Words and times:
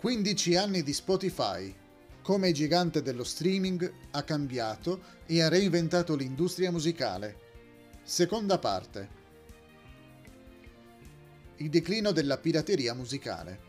15 0.00 0.56
anni 0.56 0.82
di 0.82 0.94
Spotify. 0.94 1.76
Come 2.22 2.48
il 2.48 2.54
gigante 2.54 3.02
dello 3.02 3.22
streaming 3.22 3.92
ha 4.12 4.22
cambiato 4.22 5.02
e 5.26 5.42
ha 5.42 5.50
reinventato 5.50 6.14
l'industria 6.14 6.70
musicale. 6.70 7.36
Seconda 8.02 8.58
parte. 8.58 9.08
Il 11.56 11.68
declino 11.68 12.12
della 12.12 12.38
pirateria 12.38 12.94
musicale. 12.94 13.60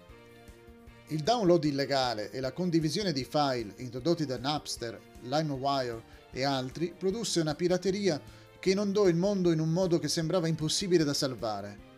Il 1.07 1.21
download 1.21 1.65
illegale 1.65 2.31
e 2.31 2.39
la 2.39 2.53
condivisione 2.53 3.11
di 3.11 3.25
file 3.25 3.73
introdotti 3.79 4.25
da 4.25 4.37
Napster, 4.37 5.01
LimeWire 5.23 6.01
e 6.31 6.45
altri 6.45 6.93
produsse 6.97 7.41
una 7.41 7.55
pirateria 7.55 8.21
che 8.57 8.69
inondò 8.69 9.09
il 9.09 9.17
mondo 9.17 9.51
in 9.51 9.59
un 9.59 9.73
modo 9.73 9.99
che 9.99 10.07
sembrava 10.07 10.47
impossibile 10.47 11.03
da 11.03 11.13
salvare. 11.13 11.89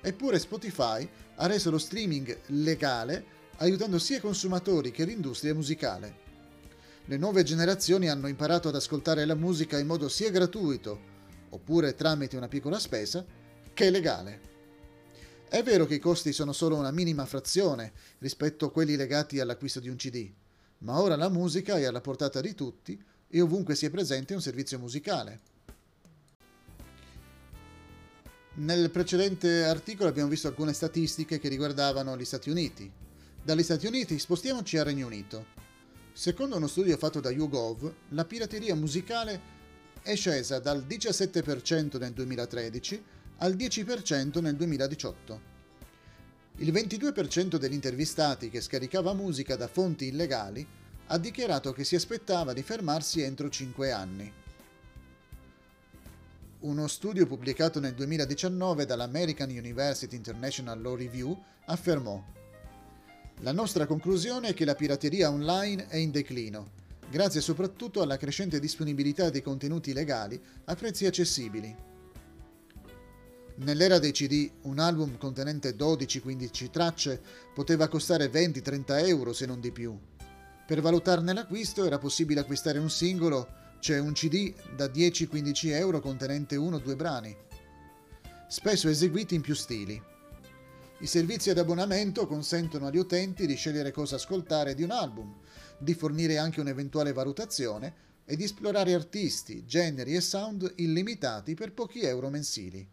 Eppure 0.00 0.40
Spotify 0.40 1.08
ha 1.36 1.46
reso 1.46 1.70
lo 1.70 1.78
streaming 1.78 2.36
legale 2.46 3.36
aiutando 3.58 3.98
sia 3.98 4.18
i 4.18 4.20
consumatori 4.20 4.90
che 4.90 5.04
l'industria 5.04 5.54
musicale. 5.54 6.26
Le 7.06 7.16
nuove 7.16 7.42
generazioni 7.42 8.08
hanno 8.08 8.28
imparato 8.28 8.68
ad 8.68 8.74
ascoltare 8.74 9.24
la 9.24 9.34
musica 9.34 9.78
in 9.78 9.86
modo 9.86 10.08
sia 10.08 10.30
gratuito, 10.30 11.00
oppure 11.50 11.94
tramite 11.94 12.36
una 12.36 12.48
piccola 12.48 12.78
spesa, 12.78 13.24
che 13.72 13.90
legale. 13.90 14.40
È 15.48 15.62
vero 15.62 15.86
che 15.86 15.94
i 15.94 16.00
costi 16.00 16.32
sono 16.32 16.52
solo 16.52 16.76
una 16.76 16.90
minima 16.90 17.24
frazione 17.24 17.92
rispetto 18.18 18.66
a 18.66 18.70
quelli 18.70 18.96
legati 18.96 19.40
all'acquisto 19.40 19.80
di 19.80 19.88
un 19.88 19.96
CD, 19.96 20.30
ma 20.78 21.00
ora 21.00 21.16
la 21.16 21.30
musica 21.30 21.78
è 21.78 21.84
alla 21.84 22.02
portata 22.02 22.40
di 22.40 22.54
tutti 22.54 23.02
e 23.28 23.40
ovunque 23.40 23.74
sia 23.74 23.90
presente 23.90 24.34
un 24.34 24.42
servizio 24.42 24.78
musicale. 24.78 25.40
Nel 28.54 28.90
precedente 28.90 29.64
articolo 29.64 30.08
abbiamo 30.08 30.28
visto 30.28 30.48
alcune 30.48 30.72
statistiche 30.72 31.38
che 31.38 31.48
riguardavano 31.48 32.16
gli 32.16 32.24
Stati 32.24 32.50
Uniti, 32.50 32.90
dagli 33.48 33.62
Stati 33.62 33.86
Uniti 33.86 34.18
spostiamoci 34.18 34.76
al 34.76 34.84
Regno 34.84 35.06
Unito. 35.06 35.46
Secondo 36.12 36.56
uno 36.56 36.66
studio 36.66 36.98
fatto 36.98 37.18
da 37.18 37.30
YouGov, 37.30 37.94
la 38.10 38.26
pirateria 38.26 38.74
musicale 38.74 39.40
è 40.02 40.14
scesa 40.16 40.58
dal 40.58 40.84
17% 40.86 41.98
nel 41.98 42.12
2013 42.12 43.02
al 43.38 43.54
10% 43.54 44.42
nel 44.42 44.54
2018. 44.54 45.40
Il 46.56 46.70
22% 46.70 47.56
degli 47.56 47.72
intervistati 47.72 48.50
che 48.50 48.60
scaricava 48.60 49.14
musica 49.14 49.56
da 49.56 49.66
fonti 49.66 50.08
illegali 50.08 50.66
ha 51.06 51.16
dichiarato 51.16 51.72
che 51.72 51.84
si 51.84 51.94
aspettava 51.94 52.52
di 52.52 52.62
fermarsi 52.62 53.22
entro 53.22 53.48
5 53.48 53.90
anni. 53.90 54.30
Uno 56.58 56.86
studio 56.86 57.26
pubblicato 57.26 57.80
nel 57.80 57.94
2019 57.94 58.84
dall'American 58.84 59.48
University 59.48 60.16
International 60.16 60.78
Law 60.82 60.96
Review 60.96 61.42
affermò 61.64 62.22
la 63.40 63.52
nostra 63.52 63.86
conclusione 63.86 64.48
è 64.48 64.54
che 64.54 64.64
la 64.64 64.74
pirateria 64.74 65.30
online 65.30 65.86
è 65.86 65.96
in 65.96 66.10
declino, 66.10 66.70
grazie 67.08 67.40
soprattutto 67.40 68.02
alla 68.02 68.16
crescente 68.16 68.58
disponibilità 68.58 69.30
di 69.30 69.42
contenuti 69.42 69.92
legali 69.92 70.40
a 70.64 70.74
prezzi 70.74 71.06
accessibili. 71.06 71.74
Nell'era 73.58 73.98
dei 73.98 74.12
CD, 74.12 74.50
un 74.62 74.80
album 74.80 75.16
contenente 75.18 75.76
12-15 75.76 76.70
tracce 76.70 77.20
poteva 77.54 77.88
costare 77.88 78.30
20-30 78.30 79.06
euro 79.06 79.32
se 79.32 79.46
non 79.46 79.60
di 79.60 79.70
più. 79.70 79.96
Per 80.66 80.80
valutarne 80.80 81.32
l'acquisto 81.32 81.84
era 81.84 81.98
possibile 81.98 82.40
acquistare 82.40 82.78
un 82.78 82.90
singolo, 82.90 83.48
cioè 83.80 83.98
un 83.98 84.12
CD 84.12 84.52
da 84.76 84.86
10-15 84.86 85.70
euro 85.74 86.00
contenente 86.00 86.56
uno 86.56 86.76
o 86.76 86.80
due 86.80 86.96
brani, 86.96 87.36
spesso 88.48 88.88
eseguiti 88.88 89.34
in 89.34 89.40
più 89.40 89.54
stili. 89.54 90.00
I 91.00 91.06
servizi 91.06 91.50
ad 91.50 91.58
abbonamento 91.58 92.26
consentono 92.26 92.88
agli 92.88 92.98
utenti 92.98 93.46
di 93.46 93.54
scegliere 93.54 93.92
cosa 93.92 94.16
ascoltare 94.16 94.74
di 94.74 94.82
un 94.82 94.90
album, 94.90 95.32
di 95.78 95.94
fornire 95.94 96.38
anche 96.38 96.60
un'eventuale 96.60 97.12
valutazione 97.12 98.06
e 98.24 98.34
di 98.34 98.42
esplorare 98.42 98.94
artisti, 98.94 99.64
generi 99.64 100.16
e 100.16 100.20
sound 100.20 100.72
illimitati 100.76 101.54
per 101.54 101.72
pochi 101.72 102.00
euro 102.00 102.30
mensili. 102.30 102.84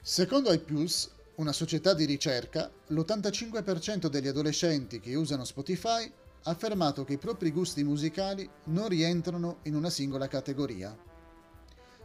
Secondo 0.00 0.52
iPulse, 0.52 1.10
una 1.36 1.52
società 1.52 1.92
di 1.92 2.04
ricerca, 2.04 2.70
l'85% 2.86 4.06
degli 4.06 4.28
adolescenti 4.28 5.00
che 5.00 5.16
usano 5.16 5.44
Spotify 5.44 6.04
ha 6.44 6.50
affermato 6.50 7.02
che 7.02 7.14
i 7.14 7.18
propri 7.18 7.50
gusti 7.50 7.82
musicali 7.82 8.48
non 8.66 8.86
rientrano 8.86 9.58
in 9.62 9.74
una 9.74 9.90
singola 9.90 10.28
categoria. 10.28 10.96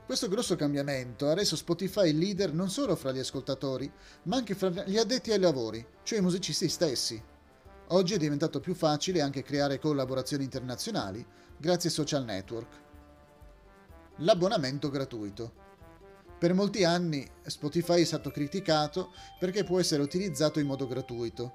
Questo 0.10 0.28
grosso 0.28 0.56
cambiamento 0.56 1.28
ha 1.28 1.36
reso 1.36 1.56
Spotify 1.56 2.12
leader 2.12 2.52
non 2.52 2.72
solo 2.72 2.96
fra 2.96 3.12
gli 3.12 3.20
ascoltatori, 3.20 3.94
ma 4.24 4.38
anche 4.38 4.56
fra 4.56 4.70
gli 4.70 4.98
addetti 4.98 5.32
ai 5.32 5.38
lavori, 5.38 5.86
cioè 6.02 6.18
i 6.18 6.24
musicisti 6.24 6.68
stessi. 6.68 7.24
Oggi 7.90 8.16
è 8.16 8.18
diventato 8.18 8.60
più 8.60 8.74
facile 8.74 9.22
anche 9.22 9.44
creare 9.44 9.78
collaborazioni 9.78 10.44
internazionali 10.44 11.24
grazie 11.56 11.90
ai 11.90 11.96
social 11.96 12.24
network. 12.24 12.82
L'abbonamento 14.16 14.90
gratuito. 14.90 15.54
Per 16.40 16.56
molti 16.56 16.84
anni 16.84 17.30
Spotify 17.46 18.02
è 18.02 18.06
stato 18.06 18.32
criticato 18.32 19.12
perché 19.38 19.64
può 19.64 19.80
essere 19.80 20.02
utilizzato 20.02 20.60
in 20.60 20.66
modo 20.66 20.88
gratuito. 20.88 21.54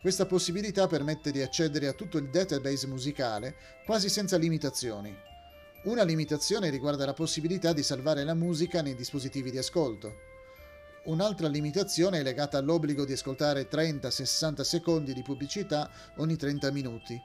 Questa 0.00 0.26
possibilità 0.26 0.86
permette 0.86 1.32
di 1.32 1.42
accedere 1.42 1.88
a 1.88 1.92
tutto 1.92 2.18
il 2.18 2.30
database 2.30 2.86
musicale 2.86 3.56
quasi 3.84 4.08
senza 4.08 4.36
limitazioni. 4.36 5.34
Una 5.86 6.02
limitazione 6.02 6.68
riguarda 6.68 7.06
la 7.06 7.12
possibilità 7.12 7.72
di 7.72 7.84
salvare 7.84 8.24
la 8.24 8.34
musica 8.34 8.82
nei 8.82 8.96
dispositivi 8.96 9.52
di 9.52 9.58
ascolto. 9.58 10.14
Un'altra 11.04 11.46
limitazione 11.46 12.18
è 12.18 12.22
legata 12.24 12.58
all'obbligo 12.58 13.04
di 13.04 13.12
ascoltare 13.12 13.68
30-60 13.68 14.62
secondi 14.62 15.14
di 15.14 15.22
pubblicità 15.22 15.88
ogni 16.16 16.34
30 16.34 16.72
minuti. 16.72 17.16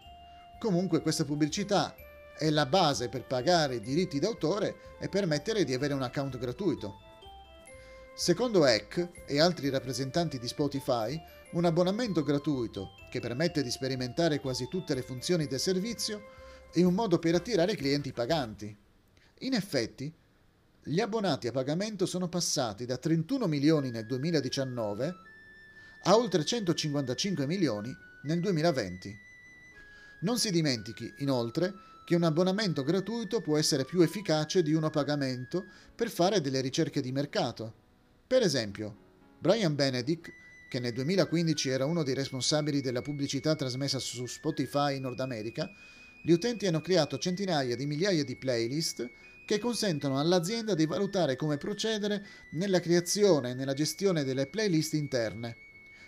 Comunque 0.60 1.02
questa 1.02 1.26
pubblicità 1.26 1.96
è 2.38 2.52
la 2.52 2.68
base 2.68 3.10
per 3.10 3.26
pagare 3.26 3.78
i 3.78 3.82
diritti 3.82 4.20
d'autore 4.20 4.76
e 5.00 5.10
permettere 5.10 5.64
di 5.64 5.74
avere 5.74 5.96
un 5.96 6.04
account 6.04 6.38
gratuito. 6.38 7.00
Secondo 8.14 8.68
Eck 8.68 9.26
e 9.26 9.42
altri 9.42 9.70
rappresentanti 9.70 10.38
di 10.38 10.48
Spotify, 10.48 11.20
un 11.54 11.66
abbonamento 11.66 12.22
gratuito, 12.22 12.92
che 13.10 13.20
permette 13.20 13.64
di 13.64 13.72
sperimentare 13.72 14.40
quasi 14.40 14.68
tutte 14.68 14.94
le 14.94 15.02
funzioni 15.02 15.48
del 15.48 15.60
servizio, 15.60 16.40
è 16.72 16.84
un 16.84 16.94
modo 16.94 17.20
per 17.20 17.36
attirare 17.36 17.76
clienti 17.76 18.12
paganti. 18.14 18.76
In 19.40 19.54
effetti, 19.54 20.14
gli 20.84 21.00
abbonati 21.00 21.48
a 21.48 21.52
pagamento 21.52 22.06
sono 22.06 22.28
passati 22.28 22.86
da 22.86 22.98
31 22.98 23.48
milioni 23.48 23.92
nel 23.92 24.06
2019 24.06 25.16
a 26.04 26.16
oltre 26.16 26.44
155 26.44 27.46
milioni 27.46 27.96
nel 28.24 28.40
2020. 28.40 29.16
Non 30.22 30.40
si 30.40 30.50
dimentichi, 30.52 31.12
inoltre, 31.20 31.74
che 32.06 32.16
un 32.16 32.24
abbonamento 32.24 32.84
gratuito 32.84 33.42
può 33.42 33.58
essere 33.58 33.86
più 33.86 34.02
efficace 34.02 34.64
di 34.64 34.74
uno 34.74 34.88
a 34.88 34.90
pagamento 34.90 35.66
per 35.96 36.10
fare 36.10 36.42
delle 36.42 36.62
ricerche 36.62 37.02
di 37.02 37.12
mercato. 37.12 37.74
Per 38.26 38.42
esempio, 38.42 38.96
Brian 39.40 39.76
Benedict, 39.76 40.32
che 40.70 40.80
nel 40.80 40.94
2015 40.94 41.70
era 41.70 41.86
uno 41.86 42.04
dei 42.04 42.14
responsabili 42.14 42.82
della 42.82 43.02
pubblicità 43.02 43.56
trasmessa 43.56 44.00
su 44.00 44.26
Spotify 44.26 44.96
in 44.96 45.02
Nord 45.02 45.20
America, 45.20 45.70
gli 46.22 46.32
utenti 46.32 46.68
hanno 46.68 46.82
creato 46.82 47.18
centinaia 47.18 47.76
di 47.76 47.86
migliaia 47.86 48.24
di 48.24 48.36
playlist 48.36 49.10
che 49.46 49.60
consentono 49.60 50.20
all'azienda 50.20 50.76
di 50.76 50.86
valutare 50.86 51.36
come 51.36 51.58
procedere 51.58 52.26
nella 52.52 52.80
creazione 52.80 53.52
e 53.52 53.54
nella 53.54 53.74
gestione 53.74 54.24
delle 54.24 54.48
playlist 54.48 54.94
interne. 54.94 55.58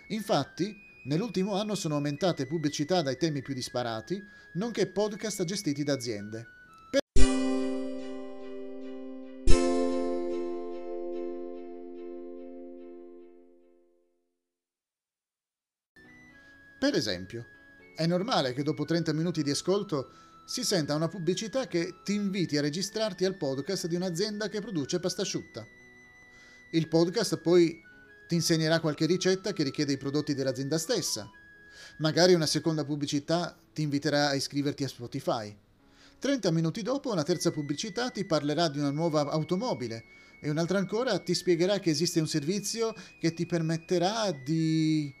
Infatti, 0.08 0.74
nell'ultimo 1.04 1.54
anno 1.54 1.74
sono 1.74 1.96
aumentate 1.96 2.46
pubblicità 2.46 3.02
dai 3.02 3.16
temi 3.16 3.42
più 3.42 3.52
disparati, 3.52 4.22
nonché 4.54 4.86
podcast 4.86 5.44
gestiti 5.44 5.82
da 5.82 5.94
aziende. 5.94 6.46
Per, 16.78 16.94
esempio, 16.94 17.46
è 17.94 18.06
normale 18.06 18.52
che 18.52 18.62
dopo 18.62 18.84
30 18.84 19.12
minuti 19.12 19.42
di 19.42 19.50
ascolto 19.50 20.10
si 20.46 20.62
senta 20.62 20.94
una 20.94 21.08
pubblicità 21.08 21.66
che 21.66 22.00
ti 22.04 22.14
inviti 22.14 22.58
a 22.58 22.60
registrarti 22.60 23.24
al 23.24 23.36
podcast 23.36 23.86
di 23.86 23.96
un'azienda 23.96 24.48
che 24.48 24.60
produce 24.60 25.00
pasta 25.00 25.22
asciutta. 25.22 25.66
Il 26.72 26.88
podcast 26.88 27.38
poi 27.38 27.80
ti 28.28 28.34
insegnerà 28.34 28.80
qualche 28.80 29.06
ricetta 29.06 29.52
che 29.52 29.62
richiede 29.62 29.92
i 29.92 29.96
prodotti 29.96 30.34
dell'azienda 30.34 30.76
stessa. 30.76 31.30
Magari 31.98 32.34
una 32.34 32.46
seconda 32.46 32.84
pubblicità 32.84 33.56
ti 33.72 33.82
inviterà 33.82 34.28
a 34.28 34.34
iscriverti 34.34 34.84
a 34.84 34.88
Spotify. 34.88 35.56
30 36.18 36.50
minuti 36.50 36.82
dopo 36.82 37.12
una 37.12 37.22
terza 37.22 37.50
pubblicità 37.50 38.10
ti 38.10 38.24
parlerà 38.24 38.68
di 38.68 38.78
una 38.78 38.90
nuova 38.90 39.30
automobile 39.30 40.04
e 40.40 40.50
un'altra 40.50 40.78
ancora 40.78 41.18
ti 41.18 41.34
spiegherà 41.34 41.78
che 41.78 41.90
esiste 41.90 42.20
un 42.20 42.26
servizio 42.26 42.94
che 43.18 43.32
ti 43.32 43.46
permetterà 43.46 44.30
di 44.30 45.12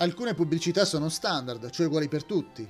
Alcune 0.00 0.32
pubblicità 0.32 0.86
sono 0.86 1.10
standard, 1.10 1.68
cioè 1.68 1.84
uguali 1.84 2.08
per 2.08 2.24
tutti, 2.24 2.66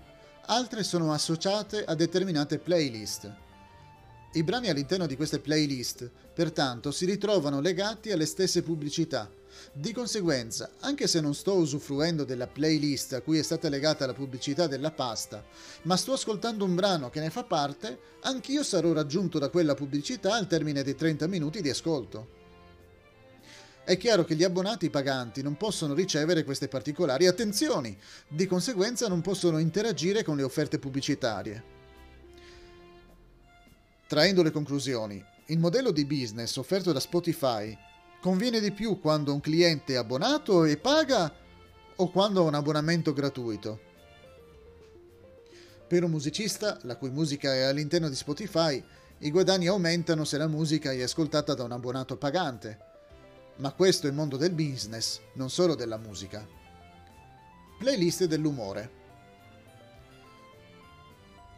altre 0.46 0.82
sono 0.82 1.12
associate 1.12 1.84
a 1.84 1.94
determinate 1.94 2.58
playlist. 2.58 3.32
I 4.32 4.42
brani 4.42 4.68
all'interno 4.68 5.06
di 5.06 5.14
queste 5.14 5.38
playlist, 5.38 6.10
pertanto, 6.34 6.90
si 6.90 7.04
ritrovano 7.04 7.60
legati 7.60 8.10
alle 8.10 8.26
stesse 8.26 8.62
pubblicità, 8.62 9.30
Di 9.72 9.92
conseguenza, 9.92 10.70
anche 10.80 11.06
se 11.06 11.20
non 11.20 11.34
sto 11.34 11.54
usufruendo 11.54 12.24
della 12.24 12.48
playlist 12.48 13.12
a 13.12 13.20
cui 13.20 13.38
è 13.38 13.42
stata 13.42 13.68
legata 13.68 14.06
la 14.06 14.12
pubblicità 14.12 14.66
della 14.66 14.90
pasta, 14.90 15.44
ma 15.82 15.96
sto 15.96 16.14
ascoltando 16.14 16.64
un 16.64 16.74
brano 16.74 17.10
che 17.10 17.20
ne 17.20 17.30
fa 17.30 17.44
parte, 17.44 18.00
anch'io 18.22 18.64
sarò 18.64 18.92
raggiunto 18.92 19.38
da 19.38 19.50
quella 19.50 19.74
pubblicità 19.74 20.34
al 20.34 20.48
termine 20.48 20.82
dei 20.82 20.96
30 20.96 21.28
minuti 21.28 21.62
di 21.62 21.70
ascolto. 21.70 22.39
È 23.90 23.96
chiaro 23.96 24.22
che 24.22 24.36
gli 24.36 24.44
abbonati 24.44 24.88
paganti 24.88 25.42
non 25.42 25.56
possono 25.56 25.94
ricevere 25.94 26.44
queste 26.44 26.68
particolari 26.68 27.26
attenzioni, 27.26 27.98
di 28.28 28.46
conseguenza 28.46 29.08
non 29.08 29.20
possono 29.20 29.58
interagire 29.58 30.22
con 30.22 30.36
le 30.36 30.44
offerte 30.44 30.78
pubblicitarie. 30.78 31.64
Traendo 34.06 34.44
le 34.44 34.52
conclusioni, 34.52 35.20
il 35.46 35.58
modello 35.58 35.90
di 35.90 36.04
business 36.04 36.54
offerto 36.54 36.92
da 36.92 37.00
Spotify 37.00 37.76
conviene 38.20 38.60
di 38.60 38.70
più 38.70 39.00
quando 39.00 39.34
un 39.34 39.40
cliente 39.40 39.94
è 39.94 39.96
abbonato 39.96 40.62
e 40.62 40.76
paga 40.76 41.34
o 41.96 42.10
quando 42.12 42.42
ha 42.42 42.46
un 42.46 42.54
abbonamento 42.54 43.12
gratuito? 43.12 43.80
Per 45.88 46.04
un 46.04 46.12
musicista, 46.12 46.78
la 46.82 46.94
cui 46.94 47.10
musica 47.10 47.52
è 47.52 47.62
all'interno 47.62 48.08
di 48.08 48.14
Spotify, 48.14 48.80
i 49.18 49.30
guadagni 49.32 49.66
aumentano 49.66 50.24
se 50.24 50.38
la 50.38 50.46
musica 50.46 50.92
è 50.92 51.02
ascoltata 51.02 51.54
da 51.54 51.64
un 51.64 51.72
abbonato 51.72 52.16
pagante 52.16 52.86
ma 53.60 53.72
questo 53.72 54.06
è 54.06 54.10
il 54.10 54.16
mondo 54.16 54.36
del 54.36 54.52
business, 54.52 55.20
non 55.34 55.50
solo 55.50 55.74
della 55.74 55.98
musica. 55.98 56.46
Playlist 57.78 58.24
dell'umore. 58.24 58.98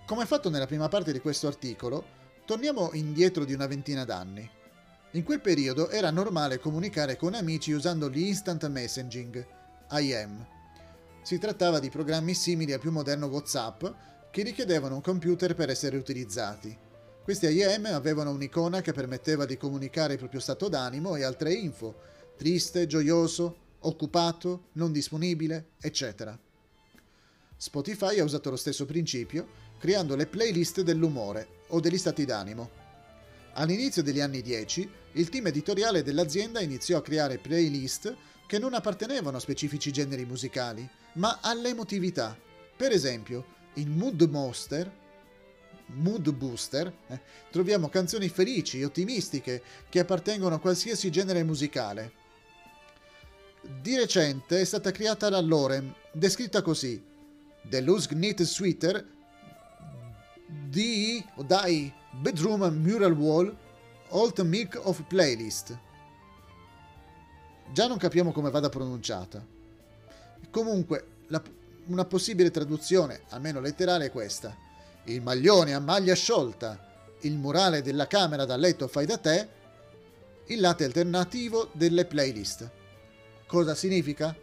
Come 0.07 0.27
fatto 0.27 0.51
nella 0.51 0.67
prima 0.67 0.89
parte 0.89 1.13
di 1.13 1.21
questo 1.21 1.47
articolo, 1.47 2.05
torniamo 2.45 2.91
indietro 2.93 3.45
di 3.45 3.55
una 3.55 3.67
ventina 3.67 4.05
d'anni. 4.05 4.49
In 5.13 5.23
quel 5.23 5.41
periodo 5.41 5.91
era 5.91 6.11
normale 6.11 6.59
comunicare 6.59 7.17
con 7.17 7.35
amici 7.35 7.73
usando 7.73 8.09
l'instant 8.09 8.67
messaging, 8.69 9.47
IM. 9.93 10.47
Si 11.23 11.39
trattava 11.39 11.79
di 11.79 11.89
programmi 11.89 12.35
simili 12.35 12.73
al 12.73 12.81
più 12.81 12.91
moderno 12.91 13.27
WhatsApp 13.27 13.85
che 14.33 14.43
richiedevano 14.43 14.97
un 14.97 15.03
computer 15.03 15.55
per 15.55 15.71
essere 15.71 15.97
utilizzati. 15.97 16.82
Questi 17.23 17.47
IM 17.47 17.87
avevano 17.87 18.33
un'icona 18.33 18.81
che 18.81 18.93
permetteva 18.93 19.45
di 19.45 19.57
comunicare 19.57 20.15
il 20.15 20.19
proprio 20.19 20.41
stato 20.41 20.69
d'animo 20.69 21.15
e 21.15 21.23
altre 21.23 21.53
info, 21.53 21.95
triste, 22.37 22.89
gioioso, 22.89 23.59
occupato, 23.81 24.65
non 24.73 24.91
disponibile, 24.91 25.67
eccetera. 25.81 26.37
Spotify 27.57 28.19
ha 28.19 28.25
usato 28.25 28.51
lo 28.51 28.57
stesso 28.57 28.87
principio, 28.87 29.47
creando 29.79 30.17
le 30.17 30.27
playlist 30.27 30.81
dell'umore 30.81 31.47
o 31.69 31.79
degli 31.79 31.97
stati 31.97 32.25
d'animo. 32.25 32.71
All'inizio 33.53 34.03
degli 34.03 34.21
anni 34.21 34.43
10, 34.43 34.91
il 35.13 35.29
team 35.29 35.47
editoriale 35.47 36.03
dell'azienda 36.03 36.61
iniziò 36.61 36.99
a 36.99 37.03
creare 37.03 37.39
playlist 37.39 38.17
che 38.49 38.59
non 38.59 38.75
appartenevano 38.75 39.37
a 39.37 39.41
specifici 39.41 39.93
generi 39.93 40.25
musicali, 40.25 40.89
ma 41.15 41.39
all'emotività. 41.41 42.37
Per 42.77 42.91
esempio, 42.91 43.45
in 43.75 43.93
Mood 43.93 44.21
Monster 44.23 45.01
mood 45.95 46.31
booster, 46.33 46.93
eh, 47.09 47.21
troviamo 47.51 47.89
canzoni 47.89 48.29
felici, 48.29 48.83
ottimistiche, 48.83 49.63
che 49.89 50.01
appartengono 50.01 50.55
a 50.55 50.61
qualsiasi 50.61 51.11
genere 51.11 51.43
musicale. 51.43 52.21
Di 53.81 53.97
recente 53.97 54.61
è 54.61 54.65
stata 54.65 54.91
creata 54.91 55.31
la 55.31 55.41
Lorem, 55.41 55.95
descritta 56.13 56.63
così: 56.63 57.03
The 57.63 57.81
Lusk 57.81 58.11
Knit 58.11 58.43
Sweater 58.43 59.07
di 60.47 61.25
o 61.37 61.43
dai 61.43 61.93
Bedroom 62.11 62.63
Mural 62.75 63.13
Wall 63.13 63.57
Alt 64.11 64.43
Milk 64.43 64.79
of 64.83 65.03
Playlist. 65.07 65.79
Già 67.73 67.87
non 67.87 67.99
capiamo 67.99 68.33
come 68.33 68.51
vada 68.51 68.69
pronunciata. 68.69 69.45
Comunque, 70.51 71.07
la, 71.29 71.43
una 71.87 72.05
possibile 72.05 72.51
traduzione, 72.51 73.23
almeno 73.29 73.61
letterale, 73.61 74.07
è 74.07 74.11
questa 74.11 74.71
il 75.05 75.21
maglione 75.21 75.75
a 75.75 75.81
maglia 75.81 76.15
sciolta, 76.15 77.17
il 77.21 77.37
murale 77.37 77.83
della 77.83 78.07
camera 78.07 78.45
da 78.45 78.57
letto 78.57 78.87
fai 78.87 79.07
da 79.07 79.19
te, 79.19 79.49
il 80.47 80.61
latte 80.61 80.85
alternativo 80.85 81.71
delle 81.73 82.05
playlist. 82.05 82.71
Cosa 83.47 83.75
significa? 83.75 84.35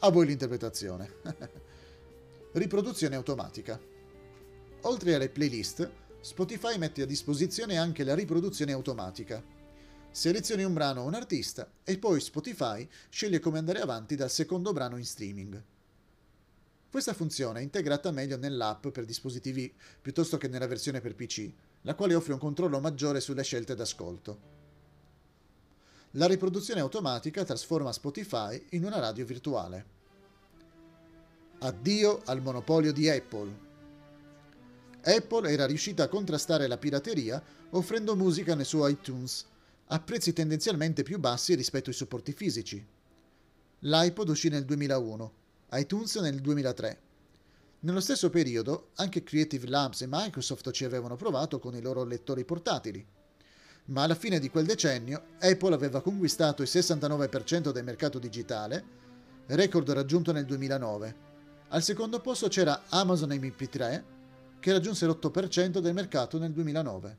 A 0.00 0.10
voi 0.10 0.26
l'interpretazione. 0.26 1.14
Riproduzione 2.52 3.16
automatica. 3.16 3.78
Oltre 4.82 5.14
alle 5.14 5.28
playlist, 5.28 5.90
Spotify 6.20 6.76
mette 6.78 7.02
a 7.02 7.06
disposizione 7.06 7.76
anche 7.76 8.04
la 8.04 8.14
riproduzione 8.14 8.72
automatica. 8.72 9.42
Selezioni 10.10 10.64
un 10.64 10.72
brano 10.72 11.02
o 11.02 11.06
un 11.06 11.14
artista 11.14 11.70
e 11.84 11.98
poi 11.98 12.20
Spotify 12.20 12.88
sceglie 13.08 13.38
come 13.38 13.58
andare 13.58 13.80
avanti 13.80 14.16
dal 14.16 14.30
secondo 14.30 14.72
brano 14.72 14.96
in 14.96 15.04
streaming. 15.04 15.62
Questa 16.96 17.12
funzione 17.12 17.60
è 17.60 17.62
integrata 17.62 18.10
meglio 18.10 18.38
nell'app 18.38 18.88
per 18.88 19.04
dispositivi 19.04 19.70
piuttosto 20.00 20.38
che 20.38 20.48
nella 20.48 20.66
versione 20.66 21.02
per 21.02 21.14
PC, 21.14 21.52
la 21.82 21.94
quale 21.94 22.14
offre 22.14 22.32
un 22.32 22.38
controllo 22.38 22.80
maggiore 22.80 23.20
sulle 23.20 23.42
scelte 23.42 23.74
d'ascolto. 23.74 24.38
La 26.12 26.26
riproduzione 26.26 26.80
automatica 26.80 27.44
trasforma 27.44 27.92
Spotify 27.92 28.64
in 28.70 28.86
una 28.86 28.98
radio 28.98 29.26
virtuale. 29.26 29.84
Addio 31.58 32.22
al 32.24 32.40
monopolio 32.40 32.94
di 32.94 33.10
Apple. 33.10 33.54
Apple 35.02 35.52
era 35.52 35.66
riuscita 35.66 36.04
a 36.04 36.08
contrastare 36.08 36.66
la 36.66 36.78
pirateria 36.78 37.42
offrendo 37.72 38.16
musica 38.16 38.54
nel 38.54 38.64
suo 38.64 38.88
iTunes 38.88 39.44
a 39.88 40.00
prezzi 40.00 40.32
tendenzialmente 40.32 41.02
più 41.02 41.18
bassi 41.18 41.54
rispetto 41.56 41.90
ai 41.90 41.96
supporti 41.96 42.32
fisici. 42.32 42.82
L'iPod 43.80 44.30
uscì 44.30 44.48
nel 44.48 44.64
2001 44.64 45.44
iTunes 45.72 46.16
nel 46.16 46.40
2003. 46.40 47.00
Nello 47.80 48.00
stesso 48.00 48.30
periodo 48.30 48.90
anche 48.96 49.22
Creative 49.22 49.68
Labs 49.68 50.02
e 50.02 50.06
Microsoft 50.08 50.70
ci 50.70 50.84
avevano 50.84 51.16
provato 51.16 51.58
con 51.58 51.74
i 51.74 51.80
loro 51.80 52.04
lettori 52.04 52.44
portatili. 52.44 53.04
Ma 53.86 54.02
alla 54.02 54.14
fine 54.14 54.38
di 54.38 54.50
quel 54.50 54.66
decennio 54.66 55.22
Apple 55.38 55.74
aveva 55.74 56.00
conquistato 56.00 56.62
il 56.62 56.68
69% 56.70 57.70
del 57.70 57.84
mercato 57.84 58.18
digitale, 58.18 58.84
record 59.46 59.90
raggiunto 59.90 60.32
nel 60.32 60.44
2009. 60.44 61.16
Al 61.68 61.82
secondo 61.82 62.20
posto 62.20 62.48
c'era 62.48 62.84
Amazon 62.88 63.30
MP3, 63.30 64.02
che 64.58 64.72
raggiunse 64.72 65.06
l'8% 65.06 65.78
del 65.78 65.94
mercato 65.94 66.38
nel 66.38 66.52
2009. 66.52 67.18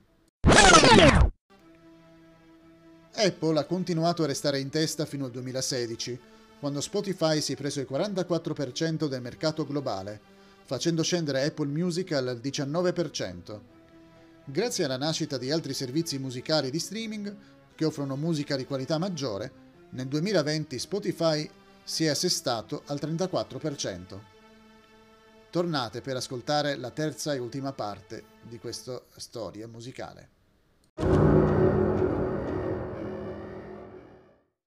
Apple 3.14 3.60
ha 3.60 3.66
continuato 3.66 4.24
a 4.24 4.28
restare 4.28 4.60
in 4.60 4.70
testa 4.70 5.06
fino 5.06 5.26
al 5.26 5.32
2016, 5.32 6.20
quando 6.60 6.82
Spotify 6.82 7.42
si 7.42 7.54
è 7.54 7.56
preso 7.56 7.80
il 7.80 7.88
44% 7.90 9.08
del 9.08 9.22
mercato 9.22 9.66
globale, 9.66 10.20
facendo 10.66 11.04
scendere 11.04 11.44
Apple 11.44 11.68
Music 11.68 12.12
al 12.12 12.40
19%. 12.42 13.60
Grazie 14.46 14.86
alla 14.86 14.98
nascita 14.98 15.38
di 15.38 15.52
altri 15.52 15.74
servizi 15.74 16.18
musicali 16.18 16.70
di 16.70 16.80
streaming 16.80 17.36
che 17.76 17.86
offrono 17.86 18.16
musica 18.16 18.56
di 18.56 18.66
qualità 18.66 18.98
maggiore, 18.98 19.66
nel 19.92 20.08
2020 20.08 20.80
Spotify 20.80 21.50
si 21.84 22.06
è 22.06 22.10
assestato 22.10 22.84
al 22.88 23.00
34%. 23.02 24.20
Tornate 25.50 26.02
per 26.02 26.18
ascoltare 26.18 26.76
la 26.76 26.92
terza 26.92 27.34
e 27.34 27.40
ultima 27.40 27.72
parte 27.72 28.24
di 28.42 28.58
questa 28.58 29.02
storia 29.16 29.68
musicale. 29.68 31.27